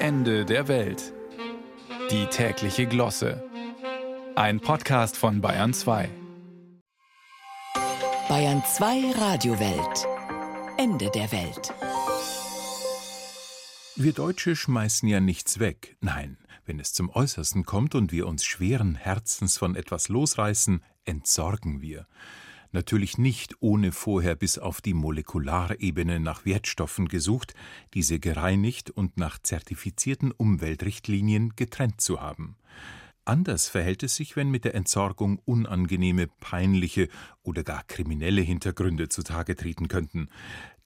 Ende 0.00 0.44
der 0.44 0.68
Welt. 0.68 1.12
Die 2.12 2.26
tägliche 2.26 2.86
Glosse. 2.86 3.42
Ein 4.36 4.60
Podcast 4.60 5.16
von 5.16 5.40
Bayern 5.40 5.74
2. 5.74 6.08
Bayern 8.28 8.62
2 8.64 9.10
Radiowelt. 9.18 10.06
Ende 10.76 11.10
der 11.10 11.32
Welt. 11.32 11.74
Wir 13.96 14.12
Deutsche 14.12 14.54
schmeißen 14.54 15.08
ja 15.08 15.18
nichts 15.18 15.58
weg. 15.58 15.96
Nein, 16.00 16.38
wenn 16.64 16.78
es 16.78 16.92
zum 16.92 17.10
Äußersten 17.10 17.64
kommt 17.64 17.96
und 17.96 18.12
wir 18.12 18.28
uns 18.28 18.44
schweren 18.44 18.94
Herzens 18.94 19.58
von 19.58 19.74
etwas 19.74 20.08
losreißen, 20.08 20.84
entsorgen 21.06 21.82
wir. 21.82 22.06
Natürlich 22.70 23.16
nicht 23.16 23.54
ohne 23.60 23.92
vorher 23.92 24.34
bis 24.34 24.58
auf 24.58 24.80
die 24.80 24.94
Molekularebene 24.94 26.20
nach 26.20 26.44
Wertstoffen 26.44 27.08
gesucht, 27.08 27.54
diese 27.94 28.20
gereinigt 28.20 28.90
und 28.90 29.16
nach 29.16 29.38
zertifizierten 29.38 30.32
Umweltrichtlinien 30.32 31.54
getrennt 31.56 32.00
zu 32.00 32.20
haben. 32.20 32.56
Anders 33.24 33.68
verhält 33.68 34.02
es 34.02 34.16
sich, 34.16 34.36
wenn 34.36 34.50
mit 34.50 34.64
der 34.64 34.74
Entsorgung 34.74 35.38
unangenehme, 35.44 36.28
peinliche 36.40 37.08
oder 37.42 37.62
gar 37.62 37.84
kriminelle 37.84 38.40
Hintergründe 38.40 39.08
zutage 39.08 39.54
treten 39.54 39.88
könnten. 39.88 40.28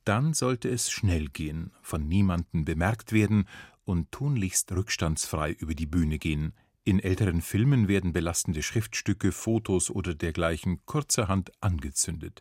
Dann 0.05 0.35
sollte 0.35 0.69
es 0.69 0.91
schnell 0.91 1.29
gehen, 1.29 1.71
von 1.83 2.09
niemandem 2.09 2.65
bemerkt 2.65 3.13
werden 3.13 3.47
und 3.85 4.11
tunlichst 4.11 4.73
rückstandsfrei 4.73 5.53
über 5.53 5.75
die 5.75 5.87
Bühne 5.87 6.19
gehen, 6.19 6.53
in 6.85 6.99
älteren 6.99 7.43
Filmen 7.43 7.87
werden 7.87 8.13
belastende 8.13 8.63
Schriftstücke, 8.63 9.31
Fotos 9.31 9.91
oder 9.91 10.15
dergleichen 10.15 10.85
kurzerhand 10.85 11.53
angezündet. 11.61 12.41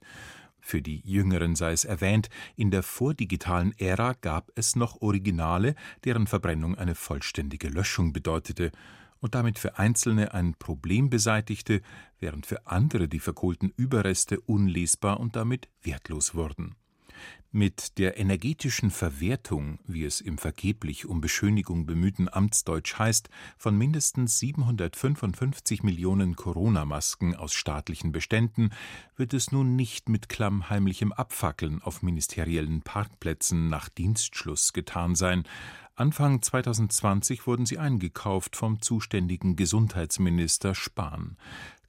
Für 0.60 0.82
die 0.82 1.02
Jüngeren 1.04 1.56
sei 1.56 1.72
es 1.74 1.86
erwähnt, 1.86 2.30
in 2.56 2.72
der 2.72 2.84
vordigitalen 2.84 3.74
Ära 3.78 4.14
gab 4.14 4.52
es 4.56 4.76
noch 4.76 5.02
Originale, 5.02 5.76
deren 6.06 6.28
Verbrennung 6.28 6.76
eine 6.76 6.96
vollständige 6.96 7.70
Löschung 7.70 8.14
bedeutete 8.14 8.72
und 9.20 9.36
damit 9.36 9.60
für 9.60 9.78
Einzelne 9.78 10.34
ein 10.34 10.56
Problem 10.56 11.10
beseitigte, 11.10 11.82
während 12.20 12.46
für 12.46 12.68
andere 12.68 13.08
die 13.08 13.20
verkohlten 13.20 13.72
Überreste 13.76 14.40
unlesbar 14.42 15.20
und 15.20 15.36
damit 15.36 15.70
wertlos 15.84 16.36
wurden. 16.36 16.76
Mit 17.54 17.98
der 17.98 18.18
energetischen 18.18 18.92
Verwertung, 18.92 19.80
wie 19.86 20.06
es 20.06 20.22
im 20.22 20.38
vergeblich 20.38 21.06
um 21.06 21.20
Beschönigung 21.20 21.86
bemühten 21.86 22.30
Amtsdeutsch 22.32 22.98
heißt, 22.98 23.30
von 23.58 23.78
mindestens 23.78 24.40
755 24.40 25.84
Millionen 25.84 26.38
Corona-Masken 26.38 27.36
aus 27.36 27.54
staatlichen 27.54 28.14
Beständen 28.14 28.70
wird 29.18 29.34
es 29.34 29.52
nun 29.52 29.76
nicht 29.76 30.08
mit 30.08 30.30
klammheimlichem 30.30 31.12
Abfackeln 31.12 31.82
auf 31.82 32.04
ministeriellen 32.04 32.84
Parkplätzen 32.84 33.68
nach 33.68 33.90
Dienstschluss 33.90 34.72
getan 34.72 35.16
sein. 35.16 35.44
Anfang 35.96 36.42
2020 36.42 37.46
wurden 37.48 37.66
sie 37.66 37.78
eingekauft 37.78 38.56
vom 38.56 38.82
zuständigen 38.82 39.58
Gesundheitsminister 39.58 40.74
Spahn. 40.74 41.36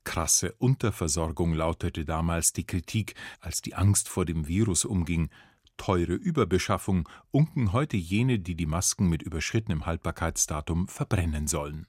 Krasse 0.04 0.54
Unterversorgung 0.58 1.54
lautete 1.54 2.04
damals 2.04 2.52
die 2.52 2.66
Kritik, 2.66 3.14
als 3.40 3.62
die 3.62 3.74
Angst 3.74 4.08
vor 4.08 4.24
dem 4.24 4.48
Virus 4.48 4.84
umging 4.84 5.30
teure 5.76 6.14
Überbeschaffung 6.14 7.08
unken 7.30 7.72
heute 7.72 7.96
jene, 7.96 8.38
die 8.38 8.54
die 8.54 8.66
Masken 8.66 9.08
mit 9.08 9.22
überschrittenem 9.22 9.86
Haltbarkeitsdatum 9.86 10.86
verbrennen 10.86 11.48
sollen. 11.48 11.86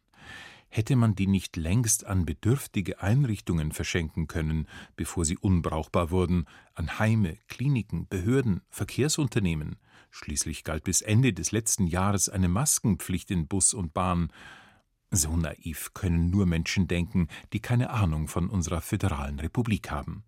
Hätte 0.70 0.95
man 0.95 1.14
die 1.14 1.28
nicht 1.28 1.55
längst 1.55 2.08
an 2.08 2.25
bedürftige 2.25 3.00
Einrichtungen 3.00 3.72
verschenken 3.72 4.25
können, 4.25 4.67
bevor 4.95 5.23
sie 5.23 5.38
unbrauchbar 5.38 6.09
wurden, 6.09 6.45
an 6.73 6.98
Heime, 6.98 7.38
Kliniken, 7.48 8.08
Behörden, 8.08 8.61
Verkehrsunternehmen? 8.72 9.75
Schließlich 10.09 10.64
galt 10.64 10.83
bis 10.83 11.02
Ende 11.02 11.31
des 11.31 11.52
letzten 11.52 11.86
Jahres 11.86 12.30
eine 12.30 12.48
Maskenpflicht 12.48 13.30
in 13.30 13.48
Bus 13.48 13.75
und 13.75 13.94
Bahn, 13.94 14.31
so 15.14 15.36
naiv 15.38 15.94
können 15.94 16.30
nur 16.30 16.45
Menschen 16.45 16.88
denken, 16.88 17.28
die 17.53 17.59
keine 17.59 17.92
Ahnung 17.92 18.28
von 18.28 18.50
unserer 18.50 18.81
föderalen 18.81 19.39
Republik 19.39 19.92
haben. 19.92 20.23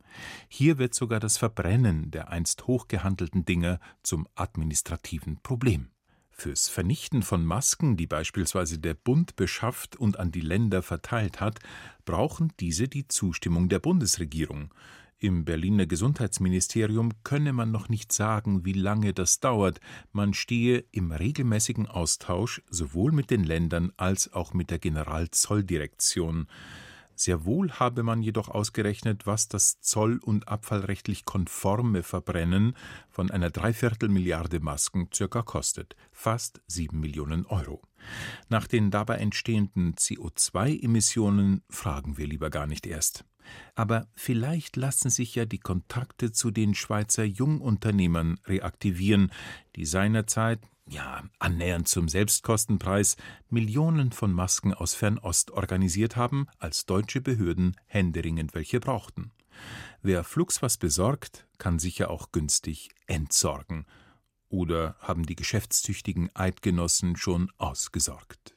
Hier 0.48 0.78
wird 0.78 0.94
sogar 0.94 1.20
das 1.20 1.38
Verbrennen 1.38 2.12
der 2.12 2.30
einst 2.30 2.68
hochgehandelten 2.68 3.46
Dinge 3.46 3.80
zum 4.04 4.28
administrativen 4.36 5.42
Problem. 5.42 5.90
Fürs 6.30 6.68
Vernichten 6.70 7.24
von 7.24 7.46
Masken, 7.46 7.98
die 7.98 8.08
beispielsweise 8.08 8.78
der 8.78 8.94
Bund 8.94 9.36
beschafft 9.36 9.96
und 9.96 10.20
an 10.20 10.32
die 10.32 10.42
Länder 10.42 10.84
verteilt 10.84 11.40
hat, 11.40 11.60
brauchen 12.04 12.52
diese 12.60 12.88
die 12.88 13.08
Zustimmung 13.08 13.70
der 13.70 13.80
Bundesregierung. 13.80 14.74
Im 15.20 15.46
Berliner 15.46 15.86
Gesundheitsministerium 15.86 17.12
könne 17.24 17.54
man 17.54 17.72
noch 17.72 17.88
nicht 17.88 18.12
sagen, 18.12 18.66
wie 18.66 18.74
lange 18.74 19.14
das 19.14 19.40
dauert. 19.40 19.80
Man 20.12 20.34
stehe 20.34 20.84
im 20.92 21.12
regelmäßigen 21.12 21.88
Austausch 21.88 22.62
sowohl 22.70 23.14
mit 23.14 23.32
den 23.32 23.46
Ländern 23.46 23.94
als 23.96 24.34
auch 24.34 24.54
mit 24.54 24.72
der 24.72 24.80
Generalzolldirektion. 24.80 26.48
Sehr 27.16 27.46
wohl 27.46 27.72
habe 27.72 28.04
man 28.04 28.22
jedoch 28.22 28.50
ausgerechnet, 28.50 29.26
was 29.26 29.48
das 29.48 29.80
zoll- 29.80 30.20
und 30.20 30.50
abfallrechtlich 30.50 31.24
konforme 31.24 32.04
Verbrennen 32.04 32.76
von 33.10 33.32
einer 33.32 33.50
Dreiviertelmilliarde 33.50 34.60
Masken 34.60 35.08
circa 35.14 35.42
kostet, 35.44 35.96
fast 36.12 36.62
sieben 36.68 37.00
Millionen 37.00 37.46
Euro. 37.46 37.82
Nach 38.50 38.68
den 38.68 38.92
dabei 38.92 39.16
entstehenden 39.16 39.96
CO2-Emissionen 39.96 41.64
fragen 41.70 42.18
wir 42.18 42.28
lieber 42.28 42.50
gar 42.50 42.68
nicht 42.68 42.86
erst. 42.86 43.24
Aber 43.76 44.08
vielleicht 44.16 44.76
lassen 44.76 45.10
sich 45.10 45.36
ja 45.36 45.46
die 45.46 45.60
Kontakte 45.60 46.32
zu 46.32 46.52
den 46.52 46.76
Schweizer 46.76 47.24
Jungunternehmern 47.24 48.40
reaktivieren, 48.46 49.32
die 49.76 49.86
seinerzeit, 49.86 50.60
ja, 50.88 51.24
annähernd 51.40 51.88
zum 51.88 52.08
Selbstkostenpreis, 52.08 53.18
Millionen 53.50 54.12
von 54.12 54.32
Masken 54.32 54.74
aus 54.74 54.94
Fernost 54.94 55.52
organisiert 55.52 56.16
haben, 56.16 56.48
als 56.60 56.86
deutsche 56.86 57.22
Behörden 57.22 57.76
händeringend 57.88 58.54
welche 58.54 58.80
brauchten. 58.80 59.32
Wer 60.02 60.24
flugs 60.24 60.62
was 60.62 60.78
besorgt, 60.78 61.48
kann 61.58 61.80
sicher 61.80 62.10
auch 62.12 62.32
günstig 62.32 62.90
entsorgen. 63.08 63.86
Oder 64.50 64.96
haben 65.00 65.26
die 65.26 65.36
geschäftstüchtigen 65.36 66.30
Eidgenossen 66.36 67.16
schon 67.16 67.52
ausgesorgt? 67.58 68.54